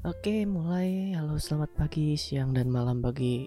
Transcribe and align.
Oke, 0.00 0.48
mulai. 0.48 1.12
Halo, 1.12 1.36
selamat 1.36 1.76
pagi, 1.76 2.16
siang, 2.16 2.56
dan 2.56 2.72
malam 2.72 3.04
bagi 3.04 3.44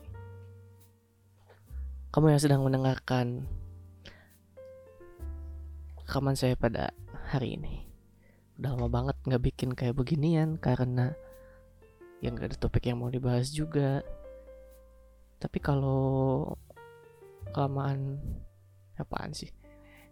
kamu 2.13 2.29
yang 2.29 2.41
sedang 2.45 2.61
mendengarkan 2.61 3.49
rekaman 5.97 6.37
saya 6.37 6.53
pada 6.53 6.93
hari 7.33 7.57
ini. 7.57 7.89
Udah 8.61 8.77
lama 8.77 8.85
banget 8.85 9.17
nggak 9.25 9.43
bikin 9.49 9.73
kayak 9.73 9.97
beginian 9.97 10.61
karena 10.61 11.17
yang 12.21 12.37
gak 12.37 12.53
ada 12.53 12.57
topik 12.61 12.85
yang 12.85 13.01
mau 13.01 13.09
dibahas 13.09 13.49
juga. 13.49 14.05
Tapi 15.41 15.57
kalau 15.57 16.53
kelamaan 17.49 18.21
apaan 19.01 19.33
sih? 19.33 19.49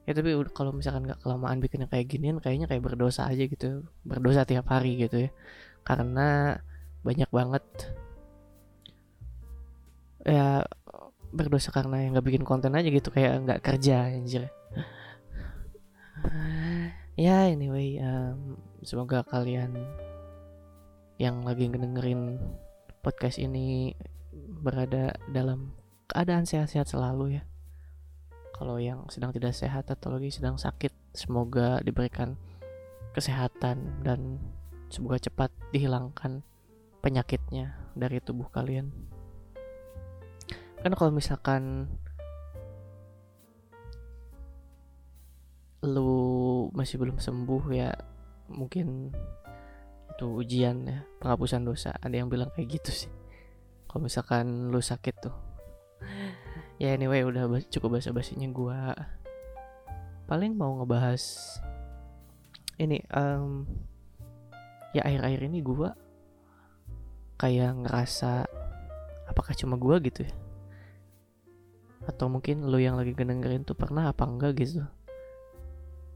Ya 0.10 0.18
tapi 0.18 0.34
kalau 0.58 0.74
misalkan 0.74 1.06
nggak 1.06 1.22
kelamaan 1.22 1.62
bikin 1.62 1.86
kayak 1.86 2.10
ginian, 2.10 2.42
kayaknya 2.42 2.66
kayak 2.66 2.82
berdosa 2.82 3.30
aja 3.30 3.46
gitu, 3.46 3.86
berdosa 4.02 4.42
tiap 4.42 4.66
hari 4.74 5.06
gitu 5.06 5.30
ya 5.30 5.32
karena 5.82 6.60
banyak 7.02 7.30
banget 7.34 7.66
ya 10.22 10.62
berdosa 11.34 11.74
karena 11.74 12.06
yang 12.06 12.14
nggak 12.14 12.28
bikin 12.28 12.46
konten 12.46 12.76
aja 12.78 12.88
gitu 12.92 13.10
kayak 13.10 13.42
nggak 13.48 13.62
kerja 13.64 14.12
anjir. 14.12 14.52
Ya 17.20 17.50
anyway 17.50 17.98
um, 18.00 18.58
semoga 18.86 19.26
kalian 19.26 19.78
yang 21.22 21.46
lagi 21.46 21.70
ngedengerin 21.70 22.38
podcast 23.02 23.38
ini 23.38 23.94
berada 24.34 25.14
dalam 25.30 25.74
keadaan 26.10 26.46
sehat-sehat 26.46 26.90
selalu 26.90 27.42
ya. 27.42 27.44
Kalau 28.58 28.78
yang 28.78 29.10
sedang 29.10 29.34
tidak 29.34 29.58
sehat 29.58 29.90
atau 29.90 30.14
lagi 30.14 30.30
sedang 30.30 30.58
sakit 30.58 30.94
semoga 31.18 31.82
diberikan 31.82 32.38
kesehatan 33.18 34.06
dan 34.06 34.38
semoga 34.92 35.18
cepat 35.18 35.50
dihilangkan 35.72 36.44
penyakitnya 37.00 37.80
dari 37.96 38.20
tubuh 38.20 38.52
kalian. 38.52 38.92
Karena 40.84 40.96
kalau 41.00 41.16
misalkan 41.16 41.88
lu 45.82 46.70
masih 46.78 47.02
belum 47.02 47.18
sembuh 47.18 47.64
ya 47.74 47.90
mungkin 48.52 49.10
itu 50.12 50.26
ujian 50.28 50.86
ya. 50.86 51.00
Penghapusan 51.24 51.66
dosa. 51.66 51.96
Ada 51.98 52.22
yang 52.22 52.30
bilang 52.30 52.52
kayak 52.54 52.82
gitu 52.82 52.92
sih. 52.92 53.12
Kalau 53.90 54.06
misalkan 54.06 54.70
lu 54.70 54.84
sakit 54.84 55.16
tuh. 55.24 55.36
Ya 56.82 56.98
anyway 56.98 57.22
udah 57.22 57.48
cukup 57.70 57.98
basa 57.98 58.12
basinya 58.12 58.50
gua. 58.50 58.94
Paling 60.26 60.58
mau 60.58 60.82
ngebahas 60.82 61.22
ini 62.82 63.06
um, 63.14 63.70
ya 64.92 65.02
akhir-akhir 65.08 65.42
ini 65.48 65.60
gue 65.64 65.90
kayak 67.40 67.72
ngerasa 67.88 68.46
apakah 69.32 69.56
cuma 69.56 69.80
gue 69.80 69.96
gitu 70.12 70.28
ya? 70.28 70.34
Atau 72.06 72.28
mungkin 72.28 72.68
lo 72.68 72.78
yang 72.78 73.00
lagi 73.00 73.16
dengerin 73.16 73.64
tuh 73.64 73.78
pernah 73.78 74.12
apa 74.12 74.28
enggak 74.28 74.60
gitu? 74.60 74.84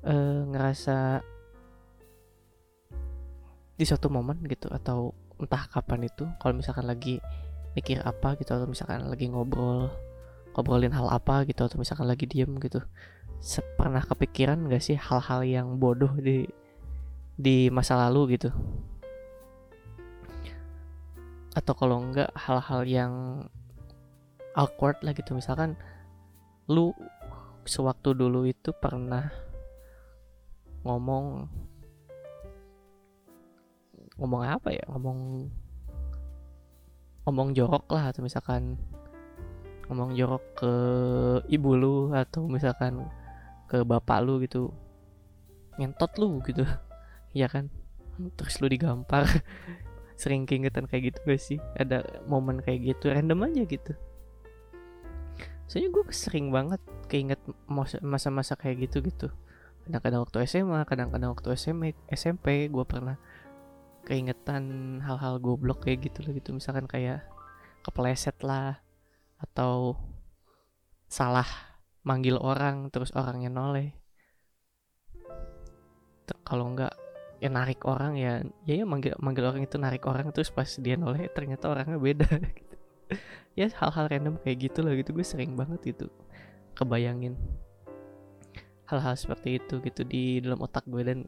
E, 0.06 0.16
ngerasa 0.52 1.24
di 3.76 3.84
suatu 3.84 4.08
momen 4.08 4.40
gitu 4.48 4.72
atau 4.72 5.12
entah 5.36 5.68
kapan 5.68 6.08
itu 6.08 6.24
kalau 6.40 6.56
misalkan 6.56 6.88
lagi 6.88 7.20
mikir 7.76 8.00
apa 8.08 8.40
gitu 8.40 8.56
atau 8.56 8.72
misalkan 8.72 9.04
lagi 9.04 9.28
ngobrol 9.28 9.92
ngobrolin 10.56 10.96
hal 10.96 11.12
apa 11.12 11.44
gitu 11.44 11.68
atau 11.68 11.76
misalkan 11.76 12.08
lagi 12.08 12.24
diem 12.24 12.56
gitu 12.64 12.80
pernah 13.76 14.00
kepikiran 14.00 14.72
gak 14.72 14.80
sih 14.80 14.96
hal-hal 14.96 15.44
yang 15.44 15.76
bodoh 15.76 16.16
di 16.16 16.48
di 17.36 17.68
masa 17.68 18.00
lalu 18.08 18.40
gitu. 18.40 18.50
Atau 21.56 21.76
kalau 21.76 22.04
enggak 22.04 22.32
hal-hal 22.36 22.82
yang 22.88 23.14
awkward 24.56 25.00
lah 25.04 25.12
gitu. 25.12 25.36
Misalkan 25.36 25.76
lu 26.72 26.96
sewaktu 27.68 28.16
dulu 28.16 28.48
itu 28.48 28.72
pernah 28.76 29.32
ngomong 30.88 31.48
ngomong 34.20 34.42
apa 34.48 34.72
ya? 34.72 34.84
Ngomong 34.92 35.20
ngomong 37.28 37.48
jorok 37.58 37.86
lah 37.92 38.14
atau 38.16 38.22
misalkan 38.24 38.80
ngomong 39.92 40.16
jorok 40.18 40.44
ke 40.56 40.74
ibu 41.52 41.72
lu 41.78 41.98
atau 42.16 42.48
misalkan 42.48 43.08
ke 43.68 43.84
bapak 43.84 44.24
lu 44.24 44.40
gitu. 44.40 44.72
Ngentot 45.76 46.16
lu 46.16 46.40
gitu 46.48 46.64
ya 47.36 47.52
kan? 47.52 47.68
Terus 48.40 48.64
lu 48.64 48.72
digampar. 48.72 49.28
Sering 50.22 50.48
keingetan 50.48 50.88
kayak 50.88 51.12
gitu 51.12 51.20
gak 51.28 51.42
sih? 51.44 51.60
Ada 51.76 52.24
momen 52.32 52.64
kayak 52.64 52.96
gitu 52.96 53.12
random 53.12 53.52
aja 53.52 53.68
gitu. 53.68 53.92
Soalnya 55.68 55.92
gue 55.92 56.04
sering 56.16 56.56
banget 56.56 56.80
keinget 57.12 57.42
masa-masa 58.00 58.56
kayak 58.56 58.88
gitu 58.88 59.04
gitu. 59.04 59.28
Kadang-kadang 59.84 60.24
waktu 60.24 60.48
SMA 60.48 60.88
kadang-kadang 60.88 61.36
waktu 61.36 61.52
SMA 61.60 61.92
SMP 62.08 62.72
gue 62.72 62.86
pernah 62.88 63.20
keingetan 64.08 64.98
hal-hal 65.04 65.42
goblok 65.44 65.84
kayak 65.84 66.08
gitu 66.08 66.24
lah 66.24 66.32
gitu. 66.32 66.56
Misalkan 66.56 66.88
kayak 66.88 67.28
kepleset 67.84 68.40
lah 68.40 68.80
atau 69.36 70.00
salah 71.12 71.46
manggil 72.08 72.40
orang 72.40 72.88
terus 72.88 73.12
orangnya 73.12 73.52
noleh. 73.52 73.92
Kalau 76.46 76.70
enggak 76.70 76.94
ya 77.44 77.50
narik 77.52 77.84
orang 77.84 78.16
ya 78.16 78.40
ya 78.64 78.84
ya 78.84 78.86
manggil 78.88 79.12
manggil 79.20 79.44
orang 79.52 79.64
itu 79.68 79.76
narik 79.76 80.08
orang 80.08 80.32
terus 80.32 80.48
pas 80.48 80.68
dia 80.80 80.96
noleh 80.96 81.28
ternyata 81.32 81.68
orangnya 81.68 82.00
beda. 82.00 82.30
Gitu. 82.32 82.76
ya 83.60 83.68
hal-hal 83.72 84.06
random 84.12 84.36
kayak 84.42 84.72
gitu 84.72 84.80
lah 84.84 84.96
gitu 84.96 85.12
gue 85.12 85.26
sering 85.26 85.54
banget 85.56 85.96
itu 85.96 86.08
kebayangin. 86.76 87.36
Hal-hal 88.86 89.18
seperti 89.18 89.60
itu 89.60 89.82
gitu 89.82 90.02
di 90.06 90.40
dalam 90.40 90.62
otak 90.62 90.86
gue 90.88 91.02
dan 91.04 91.20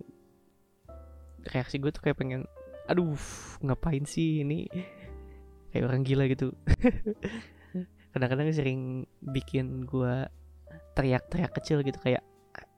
reaksi 1.51 1.79
gue 1.79 1.89
tuh 1.91 2.03
kayak 2.03 2.19
pengen 2.19 2.47
aduh 2.87 3.17
ngapain 3.63 4.03
sih 4.07 4.43
ini? 4.43 4.67
Kayak 5.67 5.91
orang 5.91 6.01
gila 6.07 6.31
gitu. 6.31 6.55
Kadang-kadang 8.15 8.55
sering 8.55 9.03
bikin 9.19 9.83
gue 9.83 10.23
teriak-teriak 10.95 11.51
kecil 11.59 11.83
gitu 11.83 11.99
kayak 11.99 12.23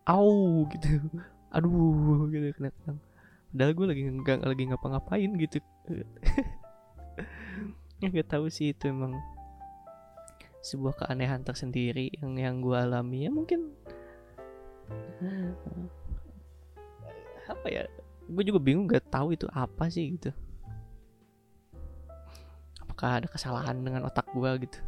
au 0.10 0.66
gitu. 0.74 1.06
Aduh 1.54 2.26
gitu 2.34 2.50
kadang-kadang 2.58 2.98
padahal 3.50 3.74
gue 3.74 3.86
lagi 3.90 4.04
nggak 4.06 4.38
lagi 4.46 4.64
ngapa-ngapain 4.70 5.32
gitu. 5.42 5.58
Ya 8.00 8.08
gak 8.08 8.32
tahu 8.32 8.48
sih 8.48 8.72
itu 8.72 8.88
emang 8.88 9.12
sebuah 10.64 11.04
keanehan 11.04 11.44
tersendiri 11.44 12.08
yang 12.16 12.40
yang 12.40 12.56
gue 12.64 12.72
alami. 12.72 13.28
Ya 13.28 13.32
mungkin 13.32 13.76
apa 17.52 17.68
ya 17.68 17.84
gue 18.24 18.44
juga 18.48 18.60
bingung 18.64 18.88
gak 18.88 19.12
tahu 19.12 19.36
itu 19.36 19.52
apa 19.52 19.92
sih 19.92 20.16
gitu. 20.16 20.32
Apakah 22.80 23.20
ada 23.20 23.28
kesalahan 23.28 23.84
dengan 23.84 24.08
otak 24.08 24.32
gue 24.32 24.52
gitu? 24.64 24.80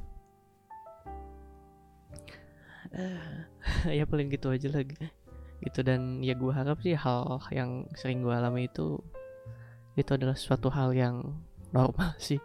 Ya 3.91 4.07
paling 4.07 4.31
gitu 4.31 4.51
aja 4.51 4.71
lagi 4.71 4.95
gitu 5.61 5.85
dan 5.85 6.25
ya 6.25 6.33
gue 6.33 6.49
harap 6.49 6.81
sih 6.81 6.97
hal 6.97 7.37
yang 7.53 7.85
sering 7.93 8.25
gue 8.25 8.33
alami 8.33 8.65
itu 8.65 8.97
itu 9.93 10.09
adalah 10.17 10.33
suatu 10.33 10.73
hal 10.73 10.95
yang 10.95 11.37
normal 11.69 12.15
sih. 12.17 12.39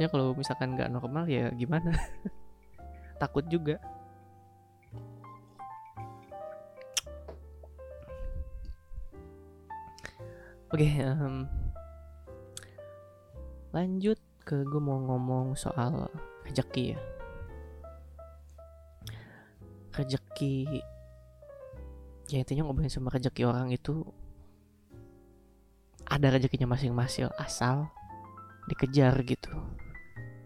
Ya 0.00 0.08
kalau 0.08 0.32
misalkan 0.32 0.78
nggak 0.78 0.92
normal 0.92 1.28
ya 1.28 1.50
gimana? 1.52 1.92
Takut 3.20 3.44
juga. 3.50 3.76
Oke 10.72 10.88
okay, 10.88 11.04
um, 11.04 11.44
lanjut 13.76 14.16
ke 14.40 14.64
gue 14.64 14.80
mau 14.80 14.96
ngomong 15.04 15.52
soal 15.52 16.08
rezeki 16.48 16.96
ya. 16.96 17.00
Rezeki 19.92 20.80
ya 22.32 22.40
intinya 22.40 22.64
ngomongin 22.64 22.88
sama 22.88 23.12
rezeki 23.12 23.44
orang 23.44 23.68
itu 23.68 24.08
ada 26.08 26.32
rezekinya 26.32 26.64
masing-masing 26.72 27.28
asal 27.36 27.92
dikejar 28.72 29.12
gitu. 29.28 29.52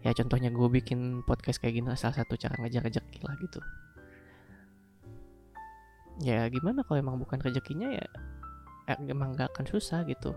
Ya 0.03 0.11
contohnya 0.11 0.51
gue 0.51 0.67
bikin 0.67 1.23
podcast 1.23 1.63
kayak 1.63 1.79
gini 1.79 1.87
salah 1.95 2.19
satu 2.19 2.35
cara 2.35 2.59
ngejar 2.59 2.83
rezeki 2.83 3.19
lah 3.23 3.35
gitu. 3.39 3.59
Ya 6.27 6.43
gimana 6.51 6.83
kalau 6.83 6.99
emang 6.99 7.23
bukan 7.23 7.39
rezekinya 7.39 7.87
ya 7.87 8.05
eh, 8.91 8.97
emang 9.07 9.39
gak 9.39 9.55
akan 9.55 9.65
susah 9.71 10.03
gitu. 10.11 10.35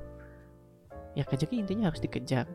Ya 1.18 1.26
rezeki 1.26 1.66
intinya 1.66 1.90
harus 1.90 1.98
dikejar. 1.98 2.46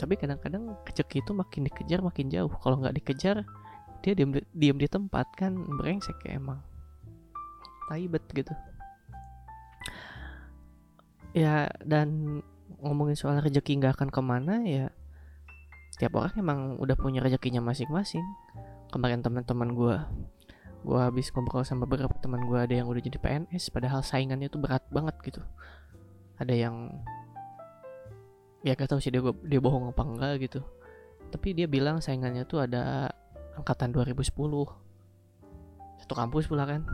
Tapi 0.00 0.14
kadang-kadang 0.16 0.72
rezeki 0.88 1.20
itu 1.20 1.36
makin 1.36 1.68
dikejar 1.68 2.00
makin 2.00 2.32
jauh. 2.32 2.50
Kalau 2.64 2.80
nggak 2.80 2.96
dikejar 2.96 3.44
dia 4.00 4.12
diam 4.12 4.36
diam 4.52 4.76
di 4.76 4.88
tempat 4.88 5.28
kan 5.36 5.56
brengsek 5.80 6.20
ya 6.28 6.36
emang 6.36 6.60
taibet 7.90 8.24
gitu. 8.32 8.54
Ya 11.34 11.66
dan 11.82 12.40
ngomongin 12.78 13.18
soal 13.18 13.42
rezeki 13.42 13.80
nggak 13.80 13.98
akan 13.98 14.08
ke 14.12 14.20
mana 14.22 14.54
ya 14.62 14.86
tiap 15.94 16.18
orang 16.18 16.34
emang 16.36 16.58
udah 16.78 16.94
punya 16.98 17.22
rezekinya 17.22 17.62
masing-masing. 17.62 18.24
Kemarin 18.90 19.22
teman-teman 19.22 19.74
gue 19.74 19.96
gue 20.84 21.00
habis 21.00 21.32
ngobrol 21.32 21.64
sama 21.64 21.88
beberapa 21.88 22.12
teman 22.20 22.44
gue 22.44 22.60
ada 22.60 22.74
yang 22.76 22.84
udah 22.84 23.00
jadi 23.00 23.16
PNS 23.16 23.72
padahal 23.72 24.04
saingannya 24.04 24.52
tuh 24.52 24.60
berat 24.60 24.84
banget 24.92 25.16
gitu. 25.24 25.40
Ada 26.36 26.54
yang 26.54 26.92
ya 28.64 28.76
gak 28.76 28.92
tahu 28.92 29.00
sih 29.00 29.12
dia 29.12 29.20
dia 29.20 29.60
bohong 29.60 29.90
apa 29.90 30.02
enggak 30.04 30.34
gitu. 30.44 30.60
Tapi 31.32 31.56
dia 31.56 31.66
bilang 31.66 32.04
saingannya 32.04 32.44
tuh 32.44 32.62
ada 32.62 33.10
angkatan 33.58 33.94
2010 33.94 34.34
satu 36.04 36.14
kampus 36.14 36.50
pula 36.50 36.68
kan 36.68 36.84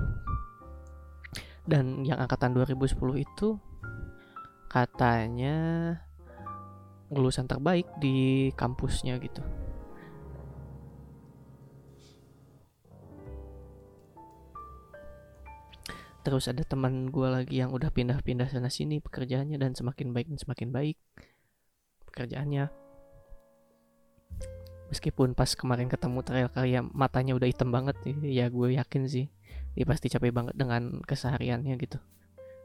dan 1.71 2.03
yang 2.03 2.19
angkatan 2.19 2.51
2010 2.59 2.99
itu 3.23 3.55
katanya 4.67 5.95
lulusan 7.15 7.47
terbaik 7.47 7.87
di 8.03 8.51
kampusnya 8.59 9.23
gitu. 9.23 9.43
Terus 16.21 16.51
ada 16.53 16.67
teman 16.67 17.09
gue 17.09 17.29
lagi 17.31 17.63
yang 17.65 17.73
udah 17.73 17.89
pindah-pindah 17.89 18.51
sana 18.51 18.69
sini 18.69 19.01
pekerjaannya 19.01 19.57
dan 19.57 19.73
semakin 19.73 20.13
baik 20.13 20.27
dan 20.29 20.39
semakin 20.39 20.69
baik 20.75 20.99
pekerjaannya. 22.11 22.69
Meskipun 24.91 25.39
pas 25.39 25.55
kemarin 25.55 25.87
ketemu 25.87 26.19
trail 26.27 26.49
karya 26.51 26.83
matanya 26.83 27.39
udah 27.39 27.47
hitam 27.47 27.71
banget 27.71 27.95
ya 28.27 28.51
gue 28.51 28.75
yakin 28.75 29.07
sih 29.07 29.31
dia 29.75 29.87
pasti 29.87 30.11
capek 30.11 30.35
banget 30.35 30.55
dengan 30.59 30.99
kesehariannya 31.07 31.75
gitu. 31.79 31.99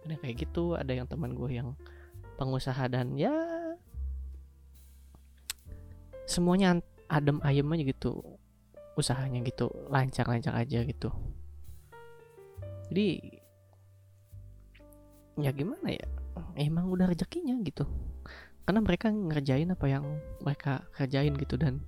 Ada 0.05 0.15
kayak 0.21 0.35
gitu 0.41 0.77
ada 0.77 0.93
yang 0.93 1.05
teman 1.05 1.33
gue 1.37 1.49
yang 1.53 1.77
pengusaha 2.37 2.89
dan 2.89 3.13
ya 3.17 3.33
semuanya 6.25 6.81
adem 7.09 7.37
ayem 7.45 7.69
aja 7.69 7.83
gitu. 7.85 8.11
Usahanya 8.95 9.43
gitu 9.43 9.69
lancar-lancar 9.91 10.55
aja 10.55 10.81
gitu. 10.87 11.11
Jadi 12.89 13.21
ya 15.41 15.51
gimana 15.51 15.87
ya? 15.91 16.07
Emang 16.55 16.89
udah 16.89 17.11
rezekinya 17.11 17.53
gitu. 17.61 17.85
Karena 18.65 18.81
mereka 18.81 19.13
ngerjain 19.13 19.69
apa 19.69 19.85
yang 19.85 20.05
mereka 20.41 20.89
kerjain 20.97 21.37
gitu 21.37 21.59
dan 21.59 21.85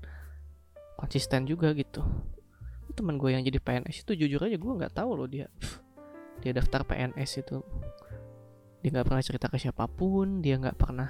konsisten 0.97 1.49
juga 1.49 1.73
gitu 1.73 2.05
teman 2.97 3.21
gue 3.21 3.29
yang 3.29 3.45
jadi 3.45 3.61
PNS 3.61 4.01
itu 4.01 4.25
jujur 4.25 4.41
aja 4.41 4.57
gue 4.57 4.73
nggak 4.73 4.97
tahu 4.97 5.13
loh 5.13 5.29
dia. 5.29 5.45
Dia 6.41 6.51
daftar 6.57 6.81
PNS 6.81 7.45
itu. 7.45 7.61
Dia 8.81 8.89
nggak 8.89 9.05
pernah 9.05 9.21
cerita 9.21 9.45
ke 9.45 9.61
siapa 9.61 9.85
pun 9.85 10.41
dia 10.41 10.57
nggak 10.57 10.77
pernah 10.77 11.09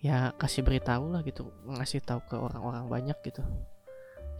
ya 0.00 0.32
kasih 0.40 0.64
beritahu 0.64 1.12
lah 1.12 1.20
gitu 1.20 1.52
ngasih 1.68 2.00
tahu 2.00 2.24
ke 2.24 2.36
orang-orang 2.40 2.88
banyak 2.88 3.18
gitu. 3.20 3.44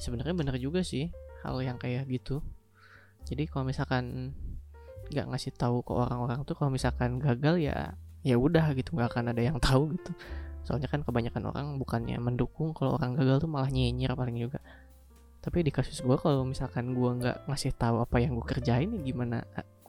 Sebenarnya 0.01 0.33
bener 0.33 0.57
juga 0.57 0.81
sih 0.81 1.13
hal 1.45 1.61
yang 1.61 1.77
kayak 1.77 2.09
gitu. 2.09 2.41
Jadi 3.29 3.45
kalau 3.45 3.69
misalkan 3.69 4.33
nggak 5.13 5.27
ngasih 5.29 5.53
tahu 5.53 5.85
ke 5.85 5.93
orang-orang 5.93 6.41
tuh 6.49 6.57
kalau 6.57 6.73
misalkan 6.73 7.21
gagal 7.21 7.61
ya 7.61 7.93
ya 8.25 8.37
udah 8.41 8.73
gitu 8.73 8.97
nggak 8.97 9.13
akan 9.13 9.37
ada 9.37 9.43
yang 9.45 9.61
tahu 9.61 9.93
gitu. 10.01 10.17
Soalnya 10.65 10.89
kan 10.89 11.05
kebanyakan 11.05 11.53
orang 11.53 11.67
bukannya 11.77 12.17
mendukung 12.21 12.73
kalau 12.73 12.97
orang 12.97 13.17
gagal 13.17 13.45
tuh 13.45 13.51
malah 13.53 13.69
nyinyir 13.69 14.17
paling 14.17 14.37
juga 14.37 14.61
tapi 15.41 15.65
di 15.65 15.73
kasus 15.73 16.05
gue 16.05 16.17
kalau 16.21 16.45
misalkan 16.45 16.93
gue 16.93 17.11
nggak 17.17 17.49
ngasih 17.49 17.73
tahu 17.73 18.05
apa 18.05 18.21
yang 18.21 18.37
gue 18.37 18.45
kerjain 18.45 18.93
ya 18.93 19.01
gimana 19.01 19.41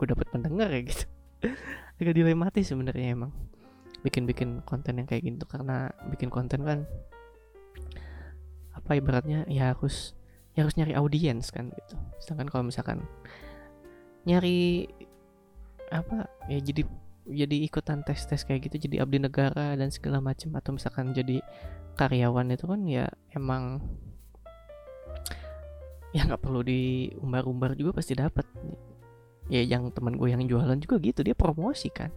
gue 0.01 0.05
dapat 0.07 0.27
pendengar 0.31 0.71
ya 0.71 0.81
gitu. 0.87 1.05
Agak 1.99 2.15
dilematis 2.15 2.71
sebenarnya 2.71 3.13
emang. 3.13 3.31
Bikin-bikin 4.01 4.65
konten 4.65 4.97
yang 4.97 5.05
kayak 5.05 5.27
gitu 5.27 5.45
karena 5.45 5.91
bikin 6.09 6.33
konten 6.33 6.65
kan 6.65 6.79
apa 8.71 8.97
ibaratnya 8.97 9.45
ya 9.45 9.75
harus 9.75 10.15
ya 10.55 10.63
harus 10.65 10.73
nyari 10.79 10.95
audiens 10.95 11.51
kan 11.51 11.69
gitu. 11.69 11.95
Sedangkan 12.23 12.47
kalau 12.49 12.63
misalkan 12.65 13.03
nyari 14.23 14.87
apa 15.91 16.31
ya 16.47 16.63
jadi 16.63 16.87
jadi 17.27 17.57
ikutan 17.67 18.01
tes 18.01 18.25
tes 18.25 18.41
kayak 18.41 18.71
gitu 18.71 18.89
jadi 18.89 19.05
abdi 19.05 19.21
negara 19.21 19.77
dan 19.77 19.93
segala 19.93 20.23
macam 20.23 20.55
atau 20.57 20.73
misalkan 20.73 21.13
jadi 21.13 21.43
karyawan 21.99 22.55
itu 22.55 22.65
kan 22.65 22.81
ya 22.87 23.05
emang 23.35 23.83
ya 26.11 26.27
nggak 26.27 26.43
perlu 26.43 26.61
diumbar-umbar 26.63 27.75
juga 27.79 27.95
pasti 27.95 28.19
dapat 28.19 28.43
ya 29.47 29.63
yang 29.63 29.91
teman 29.95 30.19
gue 30.19 30.27
yang 30.31 30.43
jualan 30.43 30.79
juga 30.79 30.99
gitu 30.99 31.23
dia 31.23 31.35
promosi 31.35 31.87
kan. 31.91 32.11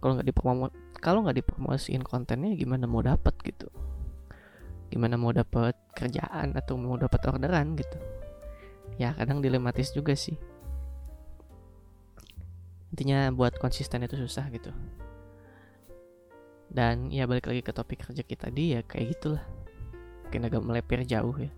Kalau 0.00 0.16
nggak 0.16 0.28
dipromo 0.28 0.72
kalau 1.00 1.24
nggak 1.24 1.44
dipromosiin 1.44 2.04
kontennya 2.04 2.56
gimana 2.56 2.88
mau 2.88 3.04
dapat 3.04 3.36
gitu? 3.44 3.68
Gimana 4.88 5.20
mau 5.20 5.32
dapat 5.32 5.76
kerjaan 5.92 6.56
atau 6.56 6.80
mau 6.80 6.96
dapat 6.96 7.20
orderan 7.28 7.76
gitu? 7.76 7.98
Ya 8.96 9.12
kadang 9.12 9.44
dilematis 9.44 9.92
juga 9.92 10.16
sih. 10.16 10.36
Intinya 12.92 13.28
buat 13.32 13.60
konsisten 13.60 14.04
itu 14.04 14.16
susah 14.16 14.48
gitu. 14.52 14.72
Dan 16.72 17.12
ya 17.12 17.28
balik 17.28 17.52
lagi 17.52 17.60
ke 17.60 17.72
topik 17.72 18.04
kerja 18.08 18.24
kita 18.24 18.48
tadi 18.48 18.76
ya 18.76 18.80
kayak 18.80 19.16
gitulah. 19.16 19.44
Mungkin 20.24 20.48
agak 20.48 20.62
melepir 20.64 21.00
jauh 21.04 21.36
ya 21.36 21.52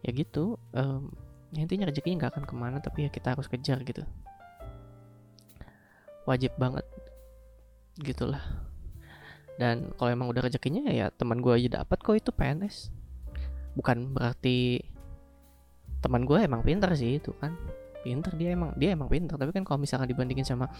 ya 0.00 0.10
gitu 0.16 0.56
um, 0.72 1.12
ya 1.50 1.66
intinya 1.66 1.90
rezekinya 1.90 2.24
nggak 2.24 2.32
akan 2.36 2.44
ke 2.46 2.54
mana 2.54 2.76
tapi 2.78 3.06
ya 3.06 3.10
kita 3.10 3.34
harus 3.34 3.50
kejar 3.50 3.82
gitu. 3.82 4.06
Wajib 6.24 6.54
banget 6.56 6.86
gitulah. 8.00 8.42
Dan 9.60 9.92
kalau 9.98 10.10
emang 10.14 10.30
udah 10.32 10.46
rezekinya 10.46 10.88
ya 10.88 11.12
teman 11.12 11.42
gue 11.44 11.52
aja 11.52 11.82
dapat 11.82 11.98
kok 12.00 12.16
itu 12.16 12.30
PNS 12.32 12.88
bukan 13.76 14.10
berarti 14.16 14.82
teman 16.00 16.24
gue 16.24 16.38
emang 16.40 16.64
pintar 16.64 16.94
sih 16.96 17.18
itu 17.18 17.34
kan. 17.36 17.58
Pintar 18.00 18.32
dia 18.40 18.56
emang 18.56 18.72
dia 18.80 18.96
emang 18.96 19.12
pintar 19.12 19.36
tapi 19.36 19.52
kan 19.52 19.66
kalau 19.66 19.82
misalkan 19.82 20.08
dibandingin 20.08 20.46
sama 20.46 20.70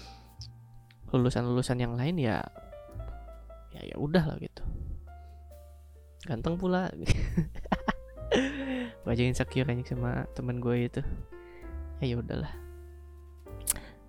lulusan 1.10 1.44
lulusan 1.44 1.76
yang 1.82 1.98
lain 1.98 2.16
ya 2.16 2.40
ya 3.74 3.82
ya 3.90 3.96
udah 3.98 4.22
lah 4.22 4.36
gitu. 4.38 4.62
Ganteng 6.24 6.56
pula 6.56 6.88
gue 9.04 9.10
aja 9.10 9.24
insecure 9.24 9.68
aja 9.68 9.82
sama 9.94 10.26
temen 10.34 10.58
gue 10.58 10.90
itu. 10.90 11.02
Ya 12.00 12.14
ya 12.14 12.16
udahlah 12.18 12.70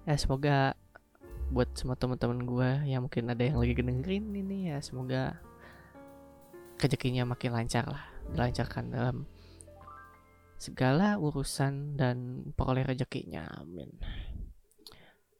ya 0.06 0.16
semoga 0.18 0.74
buat 1.52 1.68
semua 1.76 2.00
teman-teman 2.00 2.48
gue 2.48 2.70
yang 2.88 3.06
mungkin 3.06 3.28
ada 3.28 3.44
yang 3.44 3.60
lagi 3.60 3.76
dengerin 3.76 4.32
ini 4.32 4.72
ya 4.72 4.80
semoga 4.80 5.38
rezekinya 6.80 7.28
makin 7.28 7.54
lancar 7.54 7.86
lah. 7.86 8.08
Dilancarkan 8.32 8.86
dalam 8.90 9.18
segala 10.56 11.20
urusan 11.20 12.00
dan 12.00 12.48
peroleh 12.56 12.88
rezekinya 12.88 13.46
amin. 13.60 13.92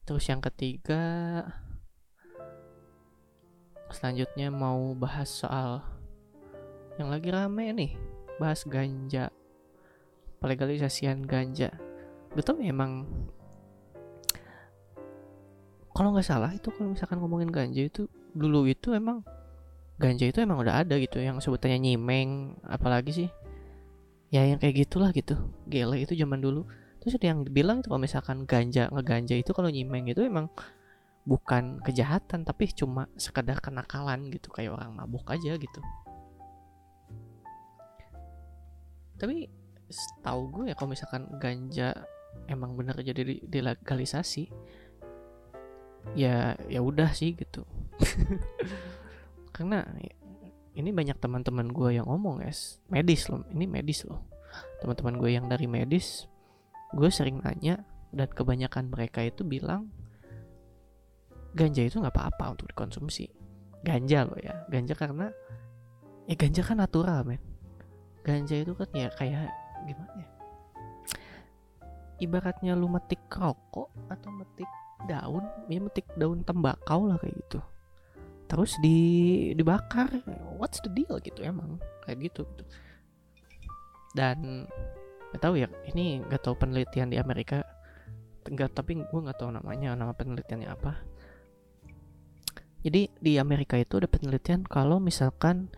Terus 0.04 0.28
yang 0.28 0.44
ketiga 0.44 1.46
selanjutnya 3.92 4.52
mau 4.52 4.92
bahas 4.96 5.32
soal 5.32 5.84
yang 7.00 7.08
lagi 7.12 7.32
rame 7.32 7.72
nih 7.72 7.92
bahas 8.40 8.68
ganja 8.68 9.32
pelegalisasian 10.42 11.24
ganja. 11.24 11.70
Betul 12.34 12.60
memang 12.60 13.06
kalau 15.94 16.18
nggak 16.18 16.26
salah 16.26 16.50
itu 16.50 16.74
kalau 16.74 16.98
misalkan 16.98 17.22
ngomongin 17.22 17.54
ganja 17.54 17.86
itu 17.86 18.10
dulu 18.34 18.66
itu 18.66 18.96
emang 18.98 19.22
ganja 20.02 20.26
itu 20.26 20.42
emang 20.42 20.58
udah 20.58 20.82
ada 20.82 20.98
gitu 20.98 21.22
yang 21.22 21.38
sebutannya 21.38 21.78
nyimeng 21.78 22.58
apalagi 22.66 23.14
sih. 23.14 23.30
Ya 24.34 24.48
yang 24.48 24.58
kayak 24.58 24.90
gitulah 24.90 25.14
gitu 25.14 25.38
gele 25.70 26.02
itu 26.02 26.18
zaman 26.18 26.42
dulu. 26.42 26.66
Terus 27.04 27.22
ada 27.22 27.30
yang 27.30 27.46
bilang 27.46 27.86
itu 27.86 27.94
kalau 27.94 28.02
misalkan 28.02 28.50
ganja 28.50 28.90
ngeganja 28.90 29.38
itu 29.38 29.54
kalau 29.54 29.70
nyimeng 29.70 30.10
itu 30.10 30.26
emang 30.26 30.50
bukan 31.22 31.78
kejahatan 31.86 32.42
tapi 32.42 32.66
cuma 32.74 33.06
sekedar 33.14 33.62
kenakalan 33.62 34.34
gitu 34.34 34.50
kayak 34.50 34.74
orang 34.74 34.98
mabuk 34.98 35.28
aja 35.30 35.54
gitu. 35.54 35.82
Tapi 39.22 39.61
tahu 40.22 40.42
gue 40.52 40.66
ya 40.72 40.76
kalau 40.76 40.94
misalkan 40.94 41.28
ganja 41.40 42.08
emang 42.48 42.76
bener 42.76 42.96
jadi 43.00 43.44
dilegalisasi 43.44 44.52
ya 46.18 46.58
ya 46.68 46.80
udah 46.82 47.14
sih 47.14 47.38
gitu. 47.38 47.64
Karena 49.56 49.86
ini 50.74 50.90
banyak 50.90 51.20
teman-teman 51.20 51.70
gue 51.70 52.00
yang 52.02 52.08
ngomong 52.08 52.42
guys. 52.42 52.82
Medis 52.90 53.28
loh 53.30 53.46
ini 53.52 53.68
medis 53.70 54.04
loh. 54.08 54.26
Teman-teman 54.84 55.20
gue 55.20 55.30
yang 55.32 55.46
dari 55.48 55.68
medis 55.70 56.26
gue 56.92 57.08
sering 57.08 57.40
nanya 57.40 57.88
dan 58.12 58.28
kebanyakan 58.28 58.92
mereka 58.92 59.24
itu 59.24 59.48
bilang 59.48 59.88
ganja 61.56 61.84
itu 61.84 62.00
nggak 62.00 62.16
apa-apa 62.16 62.58
untuk 62.58 62.72
dikonsumsi. 62.72 63.32
Ganja 63.82 64.28
loh 64.28 64.40
ya 64.40 64.66
ganja 64.68 64.94
karena 64.98 65.32
ya 66.28 66.36
ganja 66.36 66.62
kan 66.66 66.82
natural 66.82 67.24
men. 67.28 67.42
Ganja 68.22 68.62
itu 68.62 68.74
kan 68.78 68.90
ya 68.94 69.10
kayak 69.18 69.61
gimana 69.88 70.14
ya? 70.18 70.30
Ibaratnya 72.22 72.74
lu 72.78 72.86
metik 72.86 73.22
rokok 73.34 73.90
atau 74.12 74.30
metik 74.30 74.70
daun 75.10 75.42
ya 75.66 75.82
metik 75.82 76.06
daun 76.14 76.46
tembakau 76.46 77.10
lah 77.10 77.18
kayak 77.18 77.34
gitu. 77.46 77.60
Terus 78.46 78.76
di 78.84 78.98
dibakar 79.56 80.12
what's 80.60 80.84
the 80.84 80.92
deal 80.92 81.18
gitu 81.24 81.42
emang 81.42 81.82
kayak 82.06 82.32
gitu, 82.32 82.44
gitu. 82.44 82.64
dan 84.12 84.68
nggak 85.32 85.42
tahu 85.42 85.56
ya 85.56 85.72
ini 85.88 86.20
nggak 86.20 86.44
tahu 86.44 86.60
penelitian 86.60 87.08
di 87.08 87.16
Amerika 87.16 87.64
nggak 88.44 88.76
tapi 88.76 89.00
gue 89.00 89.20
nggak 89.24 89.40
tahu 89.40 89.54
namanya 89.54 89.96
nama 89.96 90.12
penelitiannya 90.12 90.68
apa. 90.68 91.00
Jadi 92.82 93.14
di 93.22 93.38
Amerika 93.38 93.78
itu 93.78 94.02
ada 94.02 94.10
penelitian 94.10 94.66
kalau 94.66 94.98
misalkan 94.98 95.70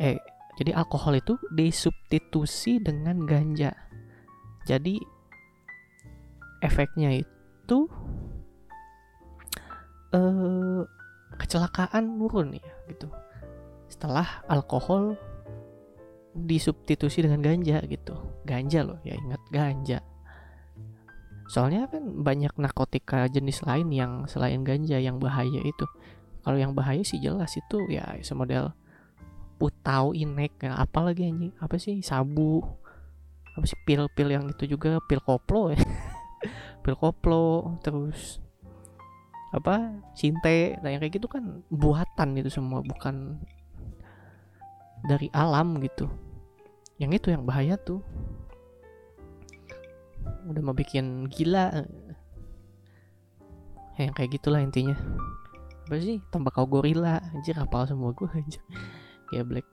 eh 0.00 0.16
jadi 0.58 0.74
alkohol 0.74 1.22
itu 1.22 1.38
disubstitusi 1.54 2.82
dengan 2.82 3.22
ganja. 3.30 3.70
Jadi 4.66 4.98
efeknya 6.58 7.14
itu 7.22 7.78
eh 10.10 10.82
kecelakaan 11.38 12.18
nurun 12.18 12.58
ya 12.58 12.74
gitu. 12.90 13.06
Setelah 13.86 14.42
alkohol 14.50 15.14
disubstitusi 16.34 17.22
dengan 17.22 17.38
ganja 17.38 17.78
gitu. 17.86 18.18
Ganja 18.42 18.82
loh 18.82 18.98
ya 19.06 19.14
ingat 19.14 19.42
ganja. 19.54 20.02
Soalnya 21.46 21.86
kan 21.86 22.02
banyak 22.26 22.50
narkotika 22.58 23.30
jenis 23.30 23.62
lain 23.62 23.94
yang 23.94 24.26
selain 24.26 24.66
ganja 24.66 24.98
yang 24.98 25.22
bahaya 25.22 25.62
itu. 25.62 25.86
Kalau 26.42 26.58
yang 26.58 26.74
bahaya 26.74 27.06
sih 27.06 27.22
jelas 27.22 27.54
itu 27.54 27.78
ya 27.86 28.02
semodel 28.26 28.74
putau 29.58 30.14
inek 30.14 30.62
ya, 30.62 30.78
apa 30.78 31.02
lagi 31.02 31.26
anjing? 31.26 31.52
Apa 31.58 31.76
sih? 31.76 31.98
Sabu. 32.00 32.62
Apa 33.58 33.64
sih? 33.66 33.78
Pil-pil 33.82 34.30
yang 34.30 34.46
itu 34.46 34.70
juga 34.70 35.02
pil 35.10 35.18
koplo 35.18 35.74
ya. 35.74 35.78
Pil 36.86 36.94
koplo 36.94 37.74
terus 37.82 38.38
apa? 39.50 39.98
Cinte 40.14 40.78
nah 40.80 40.88
yang 40.88 41.02
kayak 41.02 41.20
gitu 41.20 41.28
kan 41.28 41.66
buatan 41.68 42.38
itu 42.38 42.48
semua 42.48 42.80
bukan 42.80 43.42
dari 45.04 45.28
alam 45.34 45.82
gitu. 45.82 46.06
Yang 47.02 47.22
itu 47.22 47.26
yang 47.34 47.42
bahaya 47.42 47.74
tuh. 47.76 48.00
Udah 50.48 50.62
mau 50.62 50.74
bikin 50.74 51.26
gila. 51.28 51.84
Yang 53.98 54.14
kayak 54.14 54.30
gitulah 54.38 54.62
intinya. 54.62 54.96
Apa 55.90 55.98
sih? 55.98 56.22
Kau 56.30 56.66
gorila. 56.66 57.18
Anjir 57.34 57.58
kapal 57.58 57.86
semua 57.90 58.14
gue 58.14 58.30
anjir 58.30 58.62
kayak 59.28 59.46
black. 59.46 59.68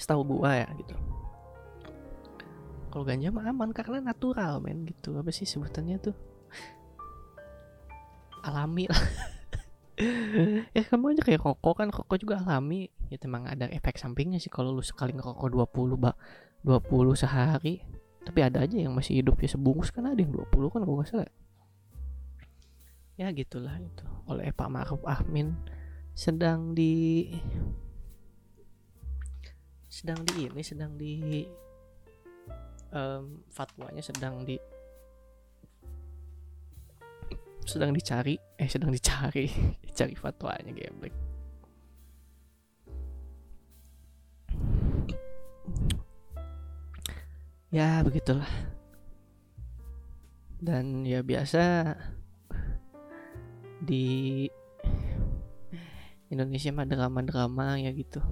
Setahu 0.00 0.24
gua 0.24 0.64
ya 0.64 0.68
gitu. 0.80 0.96
Kalau 2.90 3.04
ganja 3.06 3.30
mah 3.30 3.46
aman 3.46 3.70
karena 3.70 4.02
natural 4.02 4.58
men 4.58 4.82
gitu. 4.88 5.14
Apa 5.14 5.30
sih 5.30 5.46
sebutannya 5.46 6.00
tuh? 6.02 6.16
Alami 8.42 8.88
lah. 8.90 9.04
Ya 10.72 10.80
kamu 10.80 11.12
aja 11.12 11.20
kayak 11.20 11.44
koko 11.44 11.76
kan 11.76 11.92
koko 11.92 12.16
juga 12.16 12.40
alami. 12.40 12.88
Ya 13.12 13.20
emang 13.20 13.44
ada 13.44 13.68
efek 13.68 14.00
sampingnya 14.00 14.40
sih 14.40 14.48
kalau 14.48 14.72
lu 14.72 14.80
sekali 14.80 15.12
ngerokok 15.12 15.52
20 15.76 16.00
bak 16.00 16.16
20 16.64 17.20
sehari. 17.20 17.84
Tapi 18.24 18.40
ada 18.40 18.64
aja 18.64 18.80
yang 18.80 18.96
masih 18.96 19.20
hidup 19.20 19.36
ya 19.44 19.52
sebungkus 19.52 19.92
kan 19.92 20.08
ada 20.08 20.16
yang 20.16 20.32
20 20.32 20.72
kan 20.72 20.80
kalau 20.88 20.96
nggak 20.96 21.10
salah. 21.12 21.28
Ya 23.20 23.28
gitulah 23.36 23.76
itu. 23.76 24.08
Oleh 24.24 24.56
Pak 24.56 24.72
Maruf 24.72 25.04
Amin 25.04 25.52
sedang 26.14 26.76
di 26.76 27.28
sedang 29.90 30.22
di 30.22 30.46
ini 30.46 30.62
sedang 30.62 30.94
di 30.94 31.44
um, 32.94 33.42
fatwanya 33.50 34.00
sedang 34.00 34.46
di 34.46 34.56
sedang 37.66 37.94
dicari 37.94 38.34
eh 38.58 38.66
sedang 38.66 38.90
dicari 38.90 39.46
cari 39.98 40.14
fatwanya 40.16 40.72
geblek. 40.72 41.14
Ya 47.70 48.02
begitulah. 48.02 48.50
Dan 50.58 51.06
ya 51.06 51.22
biasa 51.22 51.94
di 53.80 54.44
Indonesia 56.30 56.70
mah 56.70 56.86
drama-drama 56.86 57.82
ya 57.82 57.90
gitu. 57.90 58.22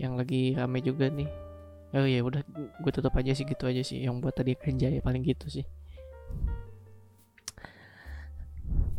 Yang 0.00 0.12
lagi 0.16 0.42
rame 0.56 0.80
juga 0.80 1.12
nih. 1.12 1.28
Oh 1.92 2.08
ya 2.08 2.24
udah 2.24 2.40
gue 2.80 2.92
tutup 2.94 3.12
aja 3.20 3.36
sih 3.36 3.44
gitu 3.44 3.68
aja 3.68 3.84
sih. 3.84 4.00
Yang 4.00 4.24
buat 4.24 4.34
tadi 4.40 4.56
kerja 4.56 4.88
ya 4.88 5.04
paling 5.04 5.20
gitu 5.20 5.52
sih. 5.52 5.68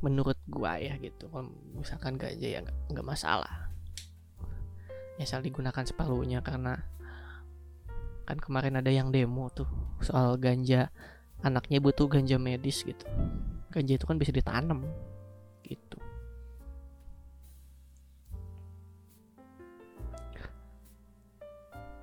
Menurut 0.06 0.38
gua 0.46 0.78
ya 0.78 0.98
gitu. 1.02 1.30
Kalau 1.30 1.50
misalkan 1.74 2.18
ganja 2.18 2.46
ya 2.46 2.62
nggak 2.62 3.06
masalah. 3.06 3.70
Ya 5.18 5.26
digunakan 5.42 5.86
separuhnya 5.86 6.42
karena 6.42 6.82
kan 8.26 8.38
kemarin 8.38 8.78
ada 8.82 8.90
yang 8.90 9.10
demo 9.10 9.50
tuh 9.50 9.70
soal 10.02 10.38
ganja. 10.38 10.94
Anaknya 11.42 11.82
butuh 11.82 12.06
ganja 12.06 12.38
medis 12.38 12.86
gitu. 12.86 13.06
Ganja 13.74 13.98
itu 13.98 14.06
kan 14.06 14.22
bisa 14.22 14.30
ditanam 14.30 14.86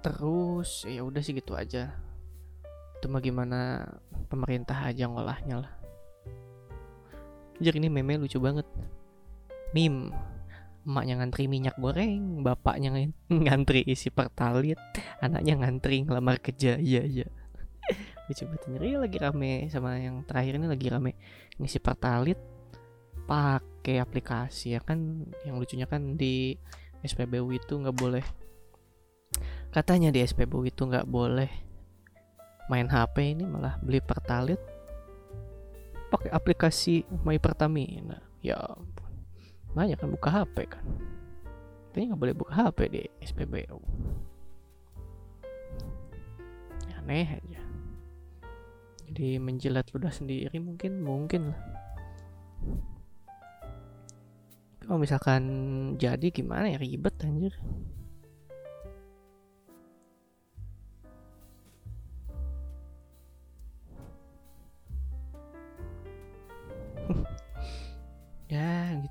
terus 0.00 0.86
ya 0.86 1.02
udah 1.02 1.22
sih 1.22 1.34
gitu 1.34 1.54
aja. 1.58 1.94
Itu 2.98 3.06
mah 3.10 3.22
gimana 3.22 3.86
pemerintah 4.26 4.90
aja 4.90 5.06
ngolahnya 5.06 5.62
lah. 5.62 5.72
Anjir 7.58 7.74
ini 7.74 7.90
meme 7.90 8.18
lucu 8.18 8.38
banget. 8.38 8.66
Meme. 9.74 10.14
Emaknya 10.88 11.20
ngantri 11.20 11.52
minyak 11.52 11.76
goreng 11.76 12.40
Bapaknya 12.40 13.12
ngantri 13.28 13.84
isi 13.84 14.08
pertalit 14.08 14.80
Anaknya 15.20 15.58
ngantri 15.60 16.06
ngelamar 16.06 16.38
kerja. 16.38 16.78
Iya 16.78 17.02
iya. 17.04 17.26
Lucu 18.30 18.46
banget. 18.46 18.62
Nyeri 18.70 18.90
lagi 18.96 19.18
rame 19.18 19.68
Sama 19.68 19.98
yang 19.98 20.22
terakhir 20.24 20.56
ini 20.56 20.66
lagi 20.70 20.86
rame. 20.88 21.12
Ngisi 21.58 21.78
pertalit 21.82 22.38
pakai 23.28 24.00
aplikasi 24.00 24.78
ya 24.78 24.80
kan? 24.80 25.28
Yang 25.44 25.56
lucunya 25.60 25.86
kan 25.90 26.16
di 26.16 26.56
SPBU 27.02 27.52
itu 27.54 27.74
nggak 27.78 27.94
boleh 27.98 28.24
Katanya 29.68 30.08
di 30.08 30.24
SPBU 30.24 30.68
itu 30.68 30.88
nggak 30.88 31.08
boleh 31.08 31.50
Main 32.68 32.88
HP 32.88 33.32
ini 33.32 33.48
malah 33.48 33.80
beli 33.80 34.04
pertalit 34.04 34.60
pakai 36.12 36.28
aplikasi 36.32 37.04
My 37.24 37.40
Pertamina 37.40 38.20
ya 38.44 38.60
ampun. 38.60 39.12
Banyak 39.72 39.96
kan 39.96 40.08
buka 40.12 40.28
HP 40.28 40.56
kan. 40.68 40.84
Tapi 41.92 42.12
nggak 42.12 42.20
boleh 42.20 42.34
buka 42.36 42.52
HP 42.68 42.78
di 42.92 43.02
SPBU 43.24 43.80
aneh 47.08 47.40
aja. 47.40 47.60
Jadi 49.08 49.40
menjilat 49.40 49.88
ludah 49.96 50.12
sendiri 50.12 50.52
mungkin 50.60 51.00
mungkin 51.00 51.56
lah. 51.56 51.60
Kalau 54.84 55.00
misalkan 55.00 55.42
jadi 55.96 56.28
gimana 56.28 56.68
ya 56.68 56.76
ribet 56.76 57.16
anjir 57.24 57.56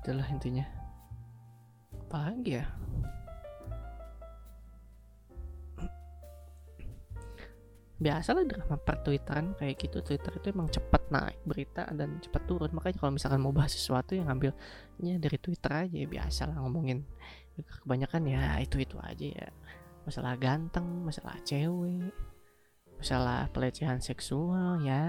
gitulah 0.08 0.24
intinya. 0.32 0.64
Apa 2.08 2.32
lagi 2.32 2.56
ya? 2.56 2.64
Biasalah 8.00 8.48
drama 8.48 8.80
pertwitteran 8.80 9.52
kayak 9.60 9.76
gitu. 9.84 10.00
Twitter 10.00 10.32
itu 10.40 10.48
emang 10.48 10.72
cepat 10.72 11.12
naik 11.12 11.44
berita 11.44 11.84
dan 11.92 12.16
cepat 12.24 12.48
turun. 12.48 12.72
Makanya 12.72 12.96
kalau 12.96 13.12
misalkan 13.12 13.44
mau 13.44 13.52
bahas 13.52 13.76
sesuatu 13.76 14.16
yang 14.16 14.32
ngambilnya 14.32 15.20
dari 15.20 15.36
Twitter 15.36 15.68
aja 15.76 15.92
ya. 15.92 16.08
Biasa 16.08 16.48
lah 16.48 16.56
ngomongin. 16.64 17.04
Kebanyakan 17.84 18.32
ya 18.32 18.56
itu 18.64 18.80
itu 18.80 18.96
aja 19.04 19.28
ya. 19.28 19.48
Masalah 20.08 20.40
ganteng 20.40 21.04
masalah 21.04 21.36
cewek 21.44 22.16
masalah 22.98 23.46
pelecehan 23.54 24.02
seksual 24.02 24.82
ya 24.82 25.04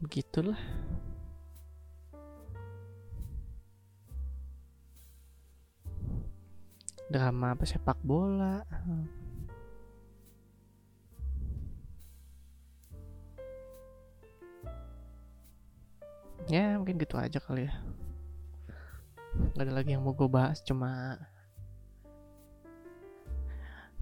begitulah. 0.00 0.58
Drama 7.10 7.58
apa? 7.58 7.66
Sepak 7.66 7.98
bola. 8.00 8.62
Ya 16.50 16.74
mungkin 16.74 16.98
gitu 16.98 17.14
aja 17.14 17.38
kali 17.38 17.70
ya. 17.70 17.74
Gak 19.54 19.62
ada 19.68 19.74
lagi 19.74 19.94
yang 19.94 20.02
mau 20.02 20.10
gue 20.10 20.26
bahas 20.26 20.58
cuma 20.66 21.14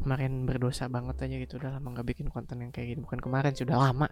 kemarin 0.01 0.49
berdosa 0.49 0.89
banget 0.89 1.17
aja 1.21 1.37
gitu. 1.37 1.61
Udah 1.61 1.77
lama 1.77 1.93
nggak 1.93 2.09
bikin 2.17 2.33
konten 2.33 2.65
yang 2.65 2.73
kayak 2.73 2.97
gini. 2.97 3.01
Bukan 3.05 3.21
kemarin 3.21 3.53
sudah 3.53 3.77
lama. 3.77 4.09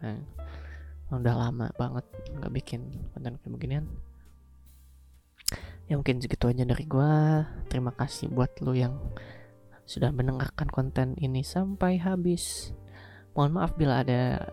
Udah 1.10 1.34
lama 1.38 1.70
banget 1.78 2.06
nggak 2.34 2.52
bikin 2.52 2.90
konten 3.14 3.38
kayak 3.38 3.52
beginian. 3.54 3.86
Ya 5.86 5.94
mungkin 5.94 6.18
segitu 6.18 6.50
aja 6.50 6.66
dari 6.66 6.82
gua. 6.82 7.46
Terima 7.70 7.94
kasih 7.94 8.26
buat 8.26 8.50
lu 8.58 8.74
yang 8.74 8.98
sudah 9.86 10.10
mendengarkan 10.10 10.66
konten 10.66 11.14
ini 11.22 11.46
sampai 11.46 12.02
habis. 12.02 12.74
Mohon 13.38 13.52
maaf 13.54 13.72
bila 13.78 14.02
ada 14.02 14.50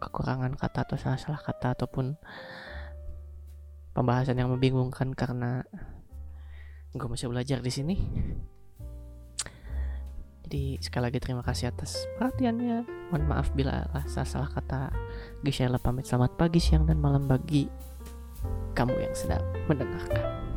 kekurangan 0.00 0.56
kata 0.56 0.88
atau 0.88 0.96
salah-salah 0.96 1.42
kata 1.44 1.76
ataupun 1.76 2.16
pembahasan 3.92 4.40
yang 4.40 4.48
membingungkan 4.48 5.12
karena 5.12 5.60
gue 6.96 7.06
masih 7.06 7.28
belajar 7.28 7.60
di 7.60 7.70
sini 7.70 7.96
jadi 10.50 10.82
sekali 10.82 11.06
lagi 11.06 11.22
terima 11.22 11.46
kasih 11.46 11.70
atas 11.70 11.94
perhatiannya. 12.18 12.82
Mohon 13.14 13.24
maaf 13.30 13.54
bila 13.54 13.86
salah 14.10 14.26
salah 14.26 14.50
kata. 14.50 14.90
Gisela 15.46 15.78
pamit 15.78 16.10
selamat 16.10 16.34
pagi, 16.34 16.58
siang, 16.58 16.90
dan 16.90 16.98
malam 16.98 17.30
bagi 17.30 17.70
kamu 18.74 18.98
yang 18.98 19.14
sedang 19.14 19.46
mendengarkan. 19.70 20.49